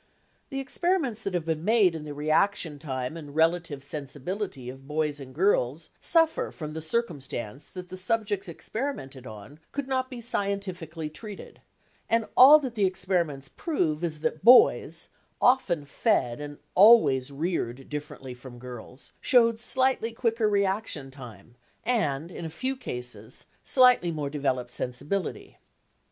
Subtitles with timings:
[0.49, 5.19] The experiments that have been made in the reaction time and relative sensibility of boys
[5.19, 11.07] and girls, suffer from the circumstance that the subjects experimented upon could not be scientifically
[11.07, 11.61] treated,
[12.09, 15.09] and all that the experiments prove is that boys,
[15.39, 21.53] often fed and always reared differently from girls, showed slightly quicker reaction time,
[21.85, 25.59] and, in a few cases, slightly more developed sensibility.